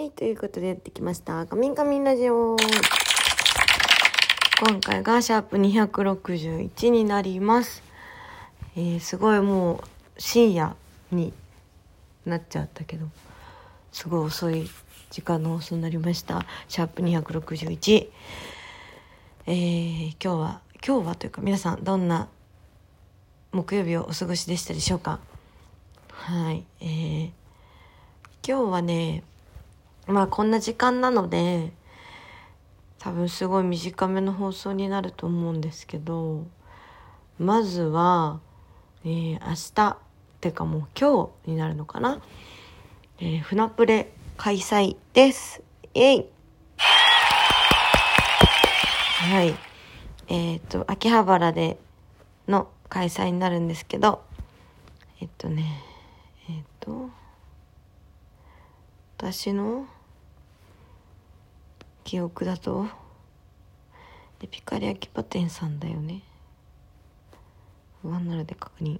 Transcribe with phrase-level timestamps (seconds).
[0.00, 1.44] はい、ということでやってきました。
[1.44, 2.56] カミンカミンラジオ。
[4.66, 7.82] 今回がシャープ261になります。
[8.76, 9.80] えー、すごいもう
[10.16, 10.74] 深夜
[11.12, 11.34] に
[12.24, 13.08] なっちゃったけど、
[13.92, 14.70] すごい遅い
[15.10, 16.46] 時間の放送になりました。
[16.66, 18.08] シャープ261。
[19.48, 22.26] えー、今日は、今日はというか皆さんどんな
[23.52, 25.20] 木曜日をお過ごしでしたでしょうか？
[26.12, 26.64] はい。
[26.80, 27.30] えー、
[28.48, 29.24] 今日はね、
[30.06, 31.72] まあこんな時間なので、
[32.98, 36.46] 多分すごい短めの放送になると思うんですけど、
[37.38, 38.40] まずは、
[39.04, 39.96] えー、明日っ、
[40.40, 42.20] ていうかもう今日になるのかな
[43.18, 45.62] えー、船プレ開催です。
[45.92, 46.26] イェイ
[49.18, 49.54] はい。
[50.28, 51.78] えっ、と、秋葉原で
[52.48, 54.22] の開催になるんですけど、
[55.20, 55.82] えっとね、
[56.48, 57.10] えっ、と、
[59.22, 59.86] 私の
[62.04, 62.86] 記憶だと、
[64.42, 66.22] エピカリ秋葉店さんだよね。
[68.00, 68.98] 不安なので確認。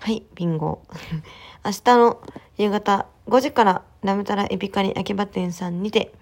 [0.00, 0.82] はい、ビンゴ。
[1.64, 2.20] 明日の
[2.58, 6.12] 夕方5時からラムタラエピカリ秋葉店さんにて、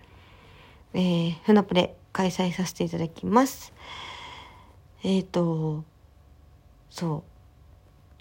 [0.92, 3.72] えー、船プレ開催させていただきます。
[5.02, 5.82] えっ、ー、と、
[6.90, 7.24] そ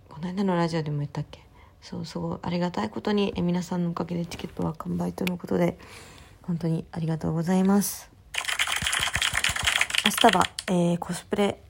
[0.10, 0.14] う。
[0.14, 1.47] この間のラジオでも言ったっけ？
[1.82, 5.78] そう、すごいありがたいことに、え皆さんのおかげでチケットは完売とのことで、
[6.44, 8.10] 本当にありがとうございます。
[10.06, 11.62] 明日は、えー、コスプレ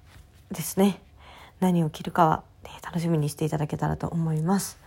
[0.52, 1.02] ですね。
[1.60, 4.80] 何を着るかは、えー、楽しみにしていただけたらと思います。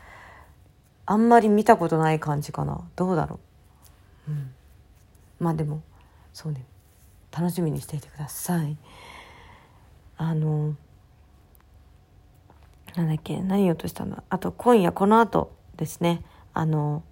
[1.07, 2.81] あんまり見たことない感じかな。
[2.95, 3.41] どうだろ
[4.29, 4.31] う。
[4.31, 4.53] うん。
[5.41, 5.83] まあでも、
[6.33, 6.65] そうね。
[7.33, 8.77] 楽しみにしていてください。
[10.17, 10.77] あの、
[12.97, 14.23] なんだっけ、何言おうとしたんだ。
[14.29, 17.03] あと、今夜この後ですね、あの、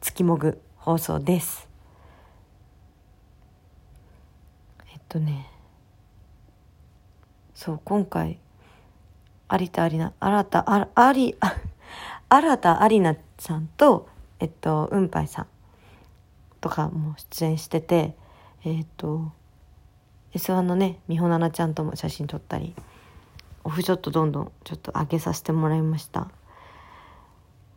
[0.00, 1.68] 月もぐ放送です。
[4.92, 5.50] えっとね、
[7.54, 8.38] そう、今回、
[9.50, 11.56] 有田有奈、新田、あ、あり、あ、
[12.28, 15.46] 新田有奈さんと、えっと、うんぱいさん
[16.60, 18.16] とかも出演してて、
[18.64, 19.32] えっと、
[20.34, 22.74] S1 のね、美穂奈々ちゃんとも写真撮ったり、
[23.64, 26.28] オフショットどんどんちょっと上げさせてもらいました。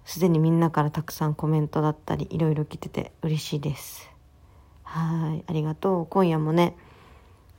[0.06, 4.10] すでにみんなからたくさんコメントだったり、いろいろ来てて嬉しいです。
[4.84, 6.06] はい、ありがとう。
[6.08, 6.76] 今夜もね、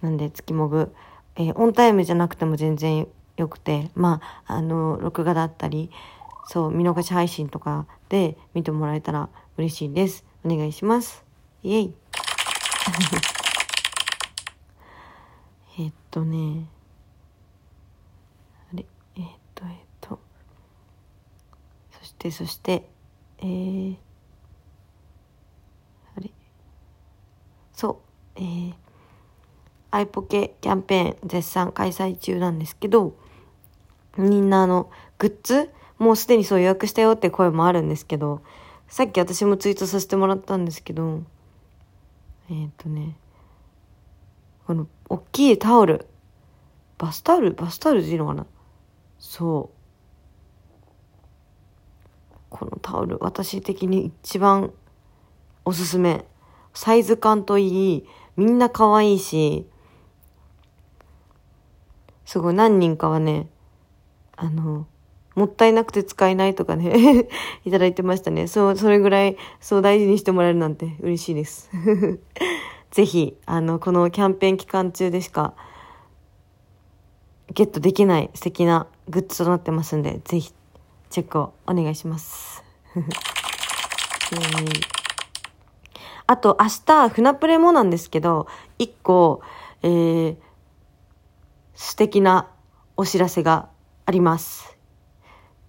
[0.00, 0.94] なんで月もぐ、
[1.36, 5.90] えー、オンタイムじゃなくても全然よくて、まあ、あの、録画だったり、
[6.46, 9.28] そう、見逃し配信とかで見てもらえたら
[9.58, 10.24] 嬉しいです。
[10.44, 11.24] お願いします。
[11.62, 11.94] イェイ。
[15.78, 16.68] えっとね、
[18.72, 18.86] あれ、
[19.16, 20.20] えっと、えっと、
[22.18, 22.88] そして、そして、
[23.38, 23.96] えー、
[26.16, 26.30] あれ、
[27.72, 28.00] そ
[28.36, 28.74] う、えー、
[29.90, 33.14] アイポケキャンペーン絶賛開催中なんですけど、
[34.16, 35.70] みんなあの、グッズ？
[35.98, 38.42] もうすでにそう予約したよって声もあるんですけど、
[38.88, 41.22] さっき私もツイートさせてもらったんですけど、
[42.50, 43.16] えっ、ー、とね、
[44.66, 46.06] この、大きいタオル。
[46.98, 47.52] バスタオル？
[47.52, 48.46] バスタオルでいいのかな？
[49.18, 49.75] そう。
[52.58, 54.72] このタオル、私的に一番
[55.64, 56.24] おすすめ。
[56.72, 58.06] サイズ感といい、
[58.36, 59.66] みんな可愛いし、
[62.24, 63.48] すごい何人かはね、
[64.36, 64.86] あの、
[65.34, 67.28] もったいなくて使えないとかね
[67.66, 68.46] いただいてましたね。
[68.46, 71.70] そう、それぐらい、そう大事にしてもらえるなんて嬉しいです。
[72.90, 75.54] ぜひ、あの、このキャンペーン期間中でしか、
[77.52, 80.52] ゲットできない素敵なグッズとなってますんで、ぜひ、
[81.16, 82.62] チェックをお願いします。
[86.26, 88.46] あと、明日、船プレもなんですけど、
[88.78, 89.40] 一個、
[89.82, 90.36] えー、
[91.74, 92.50] 素敵な
[92.98, 93.70] お知らせが
[94.04, 94.76] あります。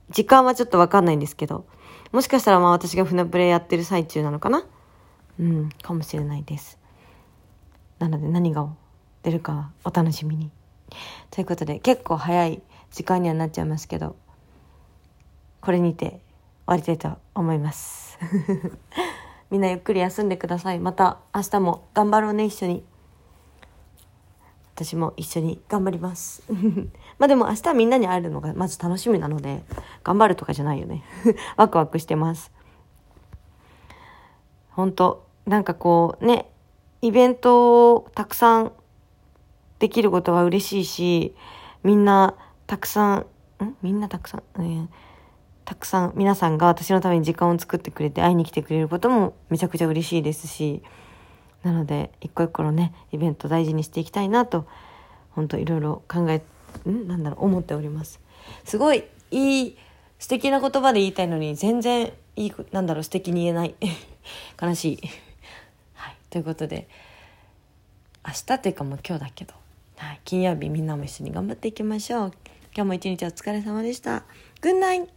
[0.09, 1.66] 時間はちょっとわかんないんですけど、
[2.12, 4.66] もしかしたらまあ私が船プレやってる最中なのかな？
[5.40, 6.78] うん、かもしれないです。
[8.00, 8.67] なので何が
[9.23, 10.52] 出るかお楽しみに。
[11.32, 12.61] ということで結構早い
[12.91, 14.17] 時間にはなっちゃいますけど、
[15.61, 16.19] これにて終
[16.65, 18.17] わりたいと思います。
[19.49, 20.79] みんなゆっくり休んでください。
[20.79, 22.83] また明日も頑張ろうね、一緒に。
[24.75, 26.43] 私も一緒に頑張ります。
[27.17, 29.63] まあでも明日みんなに会えるのがまず楽しみなので、
[30.03, 31.03] 頑張るとかじゃないよね。
[31.57, 32.51] ワクワクしてます。
[34.71, 36.51] 本当なんかこうね、
[37.01, 38.71] イベントをたくさん
[39.79, 41.35] できることは嬉しいし、
[41.83, 42.35] みんな
[42.67, 43.19] たくさん、
[43.63, 43.75] ん？
[43.81, 44.87] みんなたくさん、えー、
[45.67, 50.81] たくさん皆さんが私のために時間を作ってくれて会いに来てくれることもめちゃくちゃ嬉しいですし
[51.61, 54.66] なので一個一個のねイベント大事にしていきたいなと
[55.31, 56.41] 本当いろいろ考え
[56.90, 57.09] ん？
[57.09, 58.22] なんだろう思っております。
[58.64, 59.78] すごいいい
[60.19, 63.75] 素敵な言葉で言いたいのに全然いいなんだろう素敵に言えない。
[64.61, 64.99] 悲しい。
[65.96, 66.16] はい。
[66.29, 66.87] ということで
[68.25, 69.53] 明日っていうかもう今日だけど、
[69.97, 72.31] はい、金曜日みんなも一緒に頑張っていきましょう。
[72.73, 74.23] 今日も一日お疲れ様でした。
[74.61, 75.16] グッナイ